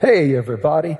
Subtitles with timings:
[0.00, 0.96] Hey, everybody.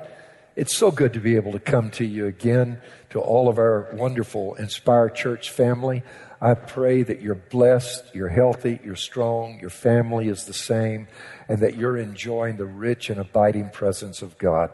[0.55, 3.89] It's so good to be able to come to you again, to all of our
[3.93, 6.03] wonderful Inspire Church family.
[6.39, 11.07] I pray that you're blessed, you're healthy, you're strong, your family is the same,
[11.49, 14.69] and that you're enjoying the rich and abiding presence of God.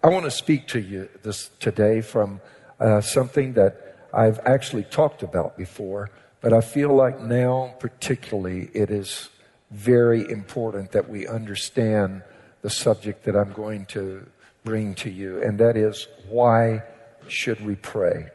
[0.00, 2.40] I want to speak to you this today from
[2.78, 6.08] uh, something that I've actually talked about before,
[6.40, 9.28] but I feel like now, particularly, it is
[9.72, 12.22] very important that we understand
[12.64, 14.26] the subject that I'm going to
[14.64, 16.82] bring to you, and that is why
[17.28, 18.28] should we pray?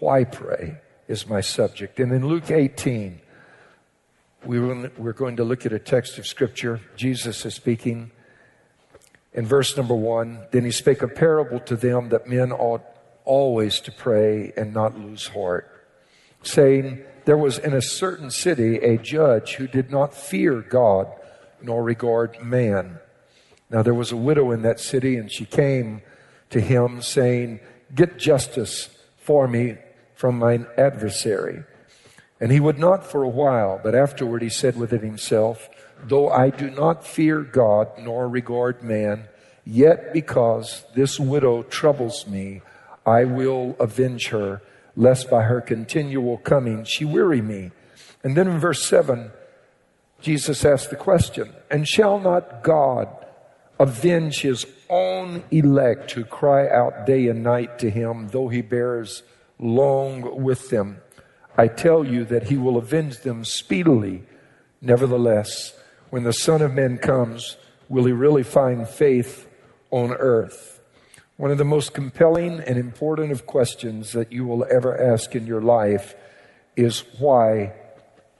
[0.00, 2.00] Why pray is my subject.
[2.00, 3.20] And in Luke 18,
[4.44, 6.80] we we're going to look at a text of Scripture.
[6.96, 8.10] Jesus is speaking
[9.32, 10.40] in verse number one.
[10.50, 12.82] Then he spake a parable to them that men ought
[13.24, 15.70] always to pray and not lose heart,
[16.42, 21.06] saying, There was in a certain city a judge who did not fear God
[21.62, 22.98] nor regard man.
[23.70, 26.02] Now there was a widow in that city, and she came
[26.50, 27.60] to him saying,
[27.94, 29.76] Get justice for me
[30.14, 31.64] from mine adversary.
[32.40, 35.68] And he would not for a while, but afterward he said within himself,
[36.02, 39.24] Though I do not fear God nor regard man,
[39.64, 42.62] yet because this widow troubles me,
[43.04, 44.62] I will avenge her,
[44.96, 47.72] lest by her continual coming she weary me.
[48.22, 49.30] And then in verse 7,
[50.20, 53.08] Jesus asked the question, And shall not God
[53.78, 59.22] avenge his own elect who cry out day and night to him, though he bears
[59.58, 61.00] long with them.
[61.56, 64.22] I tell you that he will avenge them speedily.
[64.80, 65.74] Nevertheless,
[66.10, 67.56] when the Son of Man comes,
[67.88, 69.48] will he really find faith
[69.90, 70.80] on earth?
[71.36, 75.46] One of the most compelling and important of questions that you will ever ask in
[75.46, 76.14] your life
[76.76, 77.74] is why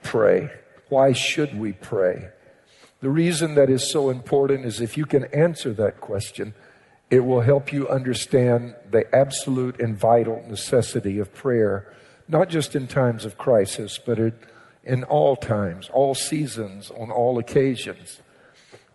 [0.03, 0.49] pray?
[0.89, 2.29] Why should we pray?
[3.01, 6.53] The reason that is so important is if you can answer that question,
[7.09, 11.91] it will help you understand the absolute and vital necessity of prayer,
[12.27, 14.19] not just in times of crisis, but
[14.83, 18.19] in all times, all seasons, on all occasions.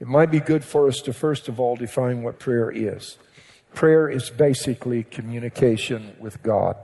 [0.01, 3.17] It might be good for us to first of all define what prayer is.
[3.75, 6.77] Prayer is basically communication with God.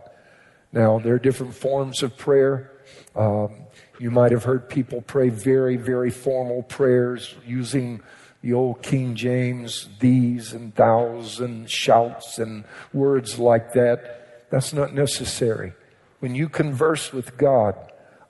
[0.72, 2.70] Now, there are different forms of prayer.
[3.16, 3.66] Um,
[3.98, 8.00] you might have heard people pray very, very formal prayers using
[8.42, 14.48] the old King James, these and thous and shouts and words like that.
[14.50, 15.74] That's not necessary.
[16.20, 17.74] When you converse with God,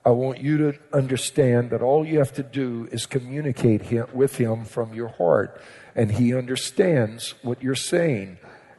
[0.03, 4.37] I want you to understand that all you have to do is communicate him, with
[4.37, 5.61] Him from your heart.
[5.95, 8.37] And He understands what you're saying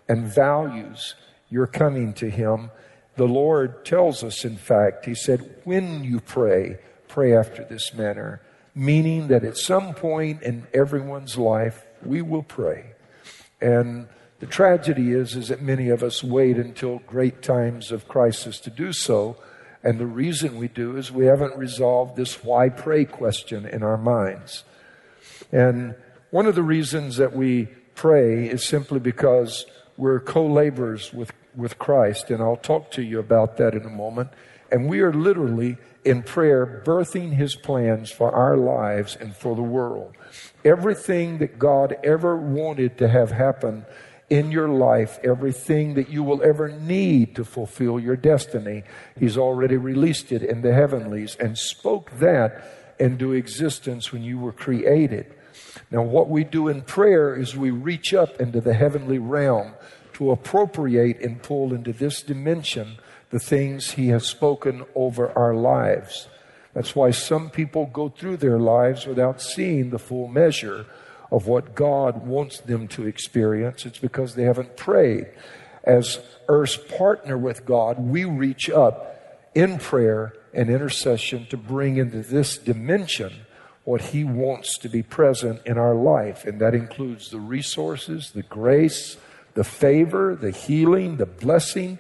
[0.09, 1.15] and values
[1.49, 2.71] your coming to Him
[3.17, 6.79] the Lord tells us, in fact, He said, when you pray,
[7.09, 8.41] pray after this manner,
[8.75, 12.93] meaning that at some point in everyone's life, we will pray.
[13.61, 14.09] And
[14.41, 18.71] the tragedy is, is that many of us wait until great times of crisis to
[18.71, 19.37] do so.
[19.85, 23.97] And the reason we do is we haven't resolved this why pray question in our
[23.97, 24.65] minds.
[25.53, 25.95] And
[26.31, 31.79] one of the reasons that we pray is simply because we're co laborers with with
[31.79, 34.31] Christ, and I'll talk to you about that in a moment.
[34.71, 39.63] And we are literally in prayer birthing his plans for our lives and for the
[39.63, 40.15] world.
[40.65, 43.85] Everything that God ever wanted to have happen
[44.31, 48.83] in your life, everything that you will ever need to fulfill your destiny,
[49.19, 54.53] he's already released it in the heavenlies and spoke that into existence when you were
[54.53, 55.35] created.
[55.91, 59.75] Now, what we do in prayer is we reach up into the heavenly realm
[60.23, 62.97] to appropriate and pull into this dimension
[63.31, 66.29] the things He has spoken over our lives.
[66.75, 70.87] That's why some people go through their lives without seeing the full measure
[71.31, 73.85] of what God wants them to experience.
[73.85, 75.27] It's because they haven't prayed.
[75.83, 82.23] As Earth's partner with God, we reach up in prayer and intercession to bring into
[82.23, 83.33] this dimension
[83.85, 86.45] what He wants to be present in our life.
[86.45, 89.17] And that includes the resources, the grace,
[89.55, 91.99] the favor, the healing, the blessing,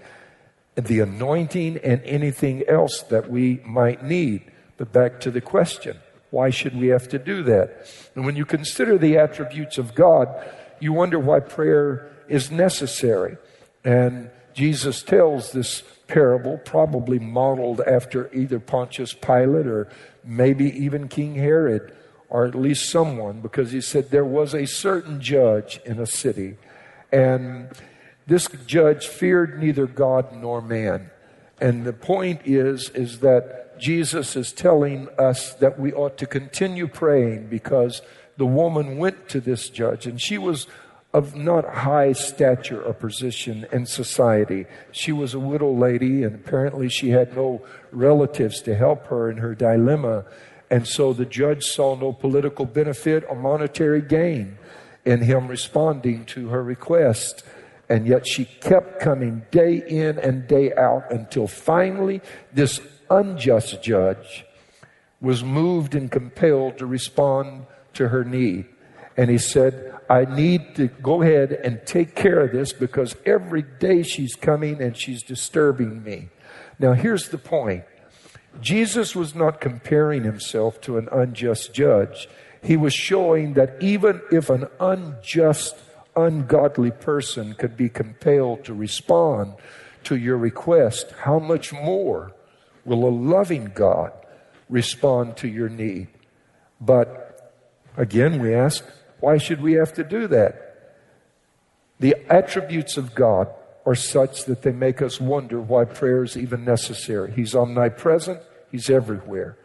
[0.74, 4.42] the anointing, and anything else that we might need.
[4.76, 5.98] But back to the question
[6.30, 7.86] why should we have to do that?
[8.14, 10.28] And when you consider the attributes of God,
[10.80, 13.36] you wonder why prayer is necessary.
[13.84, 19.88] And Jesus tells this parable, probably modeled after either Pontius Pilate or
[20.24, 21.94] maybe even King Herod,
[22.30, 26.56] or at least someone, because he said there was a certain judge in a city
[27.12, 27.68] and
[28.26, 31.10] this judge feared neither God nor man.
[31.60, 36.88] And the point is, is that Jesus is telling us that we ought to continue
[36.88, 38.02] praying because
[38.36, 40.66] the woman went to this judge and she was
[41.12, 44.66] of not high stature or position in society.
[44.92, 49.36] She was a widow lady, and apparently she had no relatives to help her in
[49.36, 50.24] her dilemma.
[50.70, 54.56] And so the judge saw no political benefit or monetary gain
[55.04, 57.44] in him responding to her request.
[57.88, 62.22] And yet she kept coming day in and day out until finally
[62.52, 64.44] this unjust judge
[65.20, 68.66] was moved and compelled to respond to her need.
[69.16, 73.62] And he said, I need to go ahead and take care of this because every
[73.62, 76.30] day she's coming and she's disturbing me.
[76.78, 77.84] Now, here's the point
[78.60, 82.28] Jesus was not comparing himself to an unjust judge.
[82.62, 85.76] He was showing that even if an unjust,
[86.14, 89.54] ungodly person could be compelled to respond
[90.04, 92.32] to your request, how much more
[92.84, 94.12] will a loving God
[94.68, 96.08] respond to your need?
[96.80, 97.52] But
[97.96, 98.84] again, we ask,
[99.20, 100.68] why should we have to do that?
[102.00, 103.48] The attributes of God
[103.84, 107.32] are such that they make us wonder why prayer is even necessary.
[107.32, 109.56] He's omnipresent, He's everywhere.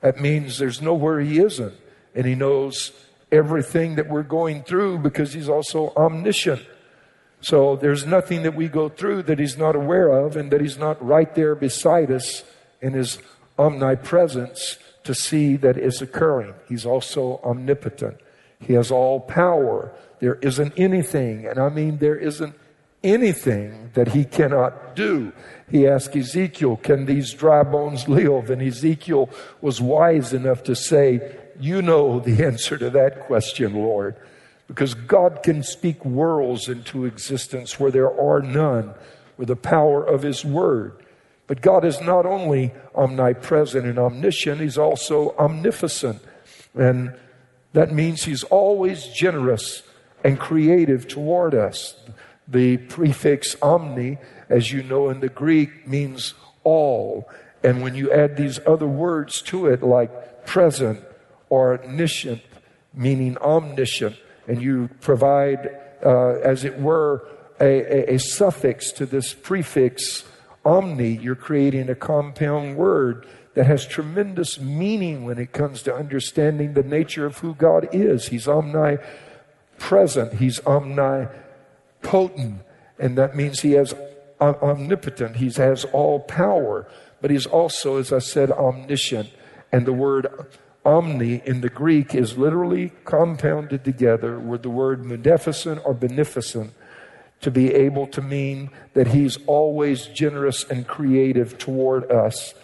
[0.00, 1.74] That means there's nowhere He isn't,
[2.14, 2.92] and He knows
[3.32, 6.62] everything that we're going through because He's also omniscient.
[7.40, 10.78] So there's nothing that we go through that He's not aware of and that He's
[10.78, 12.44] not right there beside us
[12.80, 13.18] in His
[13.58, 16.54] omnipresence to see that is occurring.
[16.68, 18.18] He's also omnipotent.
[18.58, 19.92] He has all power.
[20.20, 22.54] There isn't anything, and I mean there isn't
[23.04, 25.32] anything that he cannot do.
[25.70, 28.50] He asked Ezekiel, Can these dry bones live?
[28.50, 29.30] And Ezekiel
[29.60, 34.16] was wise enough to say, You know the answer to that question, Lord.
[34.66, 38.94] Because God can speak worlds into existence where there are none
[39.36, 40.96] with the power of His Word.
[41.46, 46.22] But God is not only omnipresent and omniscient, He's also omnificent.
[46.74, 47.14] And
[47.74, 49.82] that means he's always generous
[50.22, 51.96] and creative toward us.
[52.46, 54.18] The prefix omni,
[54.48, 57.28] as you know in the Greek, means all.
[57.62, 61.00] And when you add these other words to it, like present
[61.48, 62.42] or omniscient,
[62.92, 65.70] meaning omniscient, and you provide,
[66.04, 67.26] uh, as it were,
[67.60, 70.24] a, a, a suffix to this prefix
[70.64, 76.74] omni, you're creating a compound word that has tremendous meaning when it comes to understanding
[76.74, 78.28] the nature of who God is.
[78.28, 81.30] He's omnipresent, He's omnipotent,
[82.98, 83.94] and that means He has
[84.40, 86.88] omnipotent, He has all power,
[87.20, 89.30] but He's also, as I said, omniscient.
[89.72, 90.28] And the word
[90.84, 96.72] omni in the Greek is literally compounded together with the word munificent or beneficent
[97.40, 102.54] to be able to mean that He's always generous and creative toward us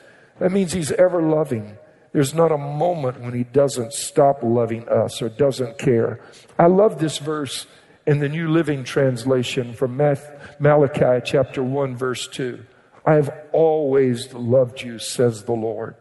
[0.40, 1.78] that means He's ever loving.
[2.12, 6.20] There's not a moment when He doesn't stop loving us or doesn't care.
[6.58, 7.66] I love this verse
[8.06, 12.64] in the New Living Translation from Malachi chapter 1, verse 2.
[13.04, 15.96] I have always loved you, says the Lord.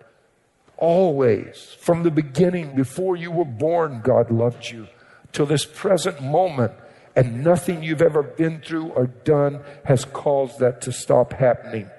[0.77, 1.75] Always.
[1.79, 4.87] From the beginning, before you were born, God loved you.
[5.31, 6.73] Till this present moment,
[7.15, 11.89] and nothing you've ever been through or done has caused that to stop happening.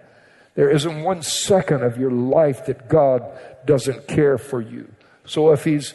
[0.55, 3.25] There isn't one second of your life that God
[3.67, 4.91] doesn't care for you.
[5.25, 5.95] So if He's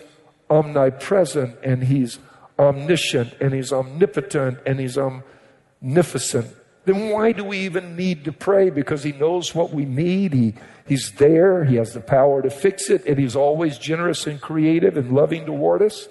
[0.50, 2.20] omnipresent and He's
[2.58, 8.70] omniscient and He's omnipotent and He's omnificent, then why do we even need to pray?
[8.70, 10.34] Because He knows what we need.
[10.34, 10.54] He,
[10.86, 11.66] he's there.
[11.66, 13.06] He has the power to fix it.
[13.06, 16.08] And He's always generous and creative and loving toward us.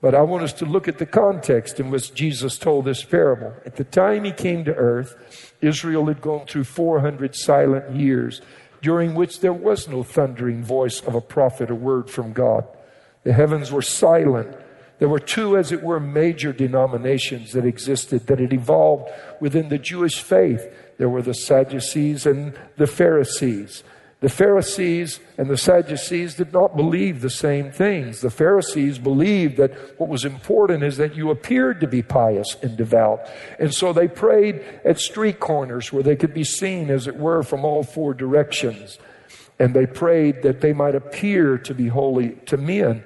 [0.00, 3.54] But I want us to look at the context in which Jesus told this parable.
[3.64, 8.42] At the time He came to earth, Israel had gone through 400 silent years
[8.82, 12.68] during which there was no thundering voice of a prophet or word from God.
[13.22, 14.54] The heavens were silent.
[14.98, 19.10] There were two, as it were, major denominations that existed that had evolved
[19.40, 20.66] within the Jewish faith.
[20.98, 23.82] There were the Sadducees and the Pharisees.
[24.20, 28.22] The Pharisees and the Sadducees did not believe the same things.
[28.22, 32.74] The Pharisees believed that what was important is that you appeared to be pious and
[32.74, 33.28] devout.
[33.58, 37.42] And so they prayed at street corners where they could be seen, as it were,
[37.42, 38.98] from all four directions.
[39.58, 43.04] And they prayed that they might appear to be holy to men.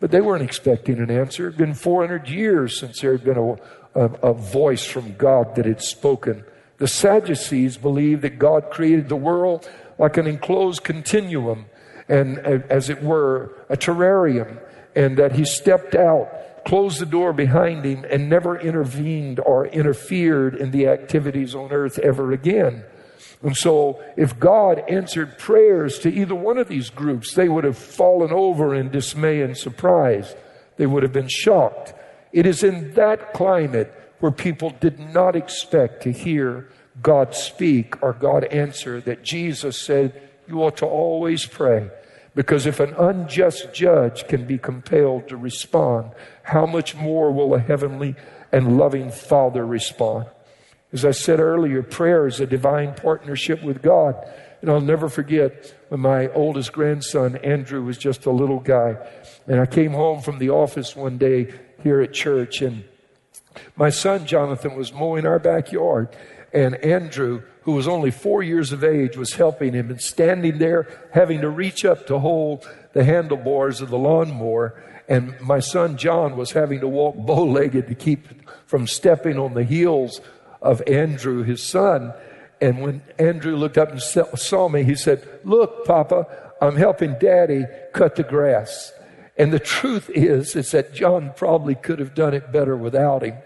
[0.00, 1.48] But they weren't expecting an answer.
[1.48, 3.52] It had been 400 years since there had been a,
[3.94, 6.44] a, a voice from God that had spoken.
[6.78, 11.66] The Sadducees believed that God created the world like an enclosed continuum
[12.08, 14.60] and, as it were, a terrarium,
[14.94, 20.54] and that he stepped out, closed the door behind him, and never intervened or interfered
[20.54, 22.84] in the activities on earth ever again.
[23.42, 27.78] And so, if God answered prayers to either one of these groups, they would have
[27.78, 30.34] fallen over in dismay and surprise.
[30.76, 31.94] They would have been shocked.
[32.32, 36.68] It is in that climate where people did not expect to hear
[37.00, 41.90] God speak or God answer that Jesus said, You ought to always pray.
[42.34, 47.58] Because if an unjust judge can be compelled to respond, how much more will a
[47.58, 48.14] heavenly
[48.52, 50.26] and loving Father respond?
[50.92, 54.16] As I said earlier, prayer is a divine partnership with God.
[54.60, 58.96] And I'll never forget when my oldest grandson, Andrew, was just a little guy.
[59.46, 61.52] And I came home from the office one day
[61.82, 62.84] here at church, and
[63.76, 66.08] my son, Jonathan, was mowing our backyard.
[66.52, 70.88] And Andrew, who was only four years of age, was helping him and standing there,
[71.12, 74.82] having to reach up to hold the handlebars of the lawnmower.
[75.08, 78.26] And my son, John, was having to walk bow legged to keep
[78.66, 80.20] from stepping on the heels
[80.60, 82.12] of Andrew, his son.
[82.60, 86.26] And when Andrew looked up and saw me, he said, Look, Papa,
[86.60, 88.92] I'm helping Daddy cut the grass.
[89.36, 93.36] And the truth is, is that John probably could have done it better without him.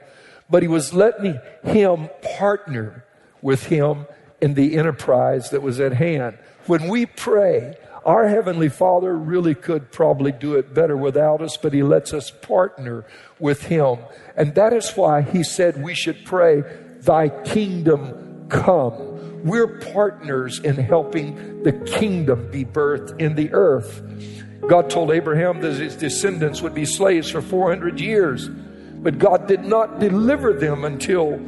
[0.48, 3.04] But he was letting him partner
[3.42, 4.06] with him
[4.40, 6.38] in the enterprise that was at hand.
[6.66, 11.72] When we pray, our Heavenly Father really could probably do it better without us, but
[11.72, 13.04] He lets us partner
[13.38, 13.98] with Him.
[14.36, 16.64] And that is why He said we should pray,
[17.02, 19.44] Thy kingdom come.
[19.44, 24.02] We're partners in helping the kingdom be birthed in the earth.
[24.68, 29.64] God told Abraham that his descendants would be slaves for 400 years, but God did
[29.64, 31.40] not deliver them until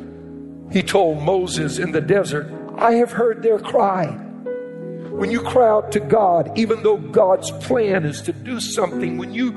[0.73, 4.07] he told Moses in the desert, I have heard their cry.
[4.07, 9.33] When you cry out to God, even though God's plan is to do something, when
[9.33, 9.53] you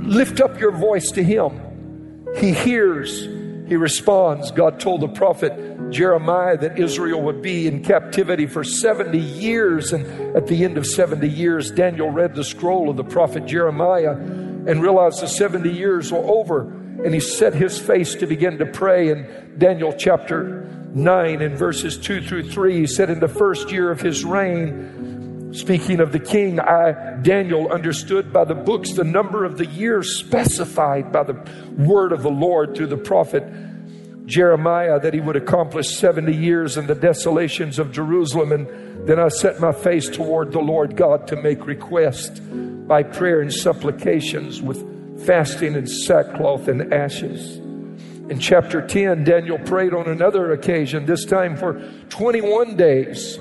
[0.00, 3.26] lift up your voice to Him, He hears,
[3.68, 4.50] He responds.
[4.50, 9.92] God told the prophet Jeremiah that Israel would be in captivity for 70 years.
[9.92, 14.12] And at the end of 70 years, Daniel read the scroll of the prophet Jeremiah
[14.12, 16.62] and realized the 70 years were over.
[17.04, 19.10] And he set his face to begin to pray.
[19.10, 23.90] In Daniel chapter 9 and verses 2 through 3, he said, In the first year
[23.90, 24.97] of his reign,
[25.52, 30.16] speaking of the king, I, Daniel, understood by the books the number of the years
[30.16, 31.34] specified by the
[31.76, 33.44] word of the Lord through the prophet
[34.26, 38.52] Jeremiah that he would accomplish 70 years in the desolations of Jerusalem.
[38.52, 42.40] And then I set my face toward the Lord God to make request
[42.86, 47.56] by prayer and supplications with fasting and sackcloth and ashes.
[48.30, 53.38] In chapter 10, Daniel prayed on another occasion, this time for 21 days.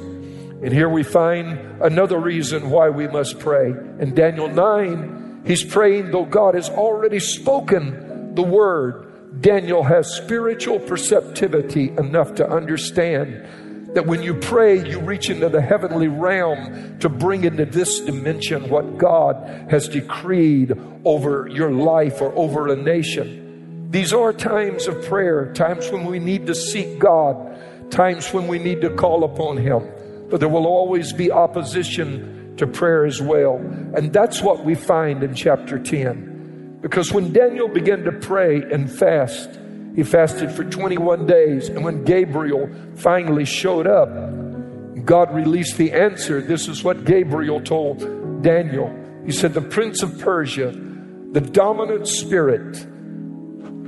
[0.63, 3.69] And here we find another reason why we must pray.
[3.99, 9.07] In Daniel 9, he's praying, though God has already spoken the word
[9.41, 15.61] Daniel has spiritual perceptivity enough to understand that when you pray, you reach into the
[15.61, 20.73] heavenly realm to bring into this dimension what God has decreed
[21.05, 23.89] over your life or over a nation.
[23.89, 28.59] These are times of prayer, times when we need to seek God, times when we
[28.59, 29.87] need to call upon Him.
[30.29, 33.57] But there will always be opposition to prayer as well.
[33.95, 36.79] And that's what we find in chapter 10.
[36.81, 39.49] Because when Daniel began to pray and fast,
[39.95, 41.69] he fasted for 21 days.
[41.69, 44.09] And when Gabriel finally showed up,
[45.05, 46.41] God released the answer.
[46.41, 48.93] This is what Gabriel told Daniel.
[49.25, 52.73] He said, The prince of Persia, the dominant spirit,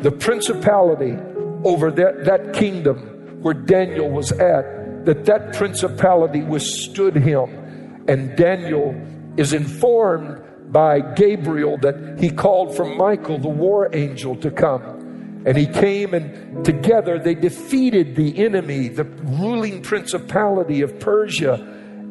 [0.01, 1.17] the principality
[1.63, 4.65] over that, that kingdom where Daniel was at,
[5.05, 8.05] that that principality withstood him.
[8.07, 8.95] And Daniel
[9.37, 10.41] is informed
[10.71, 15.43] by Gabriel that he called for Michael, the war angel, to come.
[15.45, 21.53] And he came, and together they defeated the enemy, the ruling principality of Persia.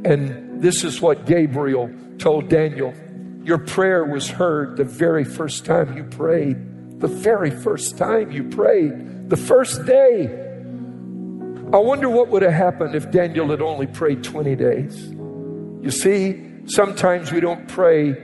[0.04, 2.94] And this is what Gabriel told Daniel
[3.44, 7.00] Your prayer was heard the very first time you prayed.
[7.00, 9.28] The very first time you prayed.
[9.28, 10.47] The first day.
[11.70, 15.06] I wonder what would have happened if Daniel had only prayed 20 days.
[15.82, 18.14] You see, sometimes we don't pray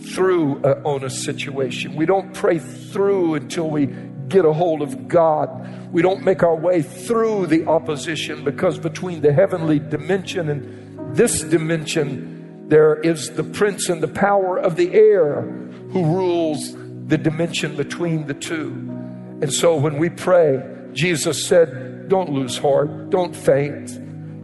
[0.00, 1.94] through uh, on a situation.
[1.94, 3.86] We don't pray through until we
[4.26, 5.92] get a hold of God.
[5.92, 11.42] We don't make our way through the opposition because between the heavenly dimension and this
[11.42, 15.42] dimension, there is the prince and the power of the air
[15.90, 16.74] who rules
[17.06, 18.70] the dimension between the two.
[19.42, 20.60] And so when we pray,
[20.92, 24.00] Jesus said, Don't lose heart, don't faint.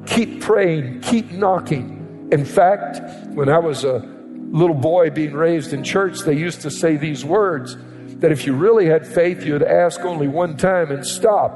[0.06, 2.28] Keep praying, keep knocking.
[2.32, 3.00] In fact,
[3.30, 7.24] when I was a little boy being raised in church, they used to say these
[7.24, 7.76] words
[8.20, 11.52] that if you really had faith, you'd ask only one time and stop.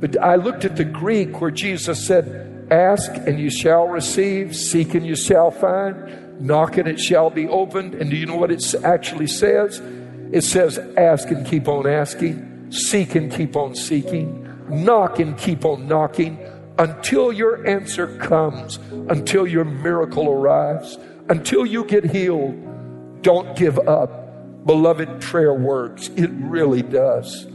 [0.00, 4.94] But I looked at the Greek where Jesus said, Ask and you shall receive, seek
[4.94, 7.94] and you shall find, knock and it shall be opened.
[7.94, 9.82] And do you know what it actually says?
[10.32, 15.64] It says, ask and keep on asking, seek and keep on seeking, knock and keep
[15.64, 16.38] on knocking
[16.78, 20.98] until your answer comes, until your miracle arrives,
[21.28, 23.22] until you get healed.
[23.22, 24.64] Don't give up.
[24.64, 26.08] Beloved, prayer works.
[26.16, 27.46] It really does.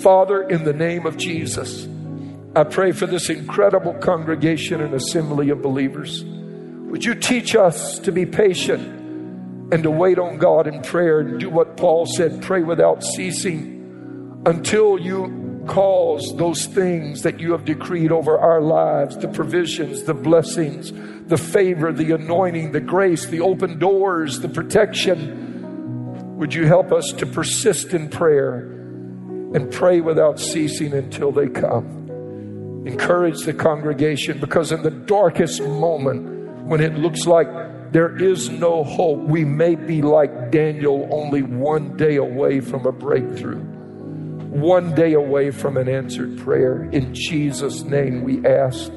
[0.00, 1.88] Father, in the name of Jesus,
[2.54, 6.24] I pray for this incredible congregation and assembly of believers.
[6.24, 11.40] Would you teach us to be patient and to wait on God in prayer and
[11.40, 15.26] do what Paul said pray without ceasing until you
[15.66, 20.92] cause those things that you have decreed over our lives the provisions, the blessings,
[21.28, 26.36] the favor, the anointing, the grace, the open doors, the protection.
[26.36, 28.58] Would you help us to persist in prayer
[29.54, 32.84] and pray without ceasing until they come?
[32.86, 37.48] Encourage the congregation because in the darkest moment, when it looks like
[37.92, 42.92] there is no hope, we may be like Daniel, only one day away from a
[42.92, 43.64] breakthrough,
[44.60, 46.88] one day away from an answered prayer.
[46.90, 48.90] In Jesus' name we ask.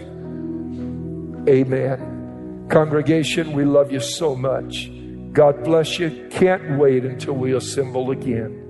[1.48, 2.68] Amen.
[2.70, 4.92] Congregation, we love you so much.
[5.34, 6.28] God bless you.
[6.30, 8.69] Can't wait until we assemble again.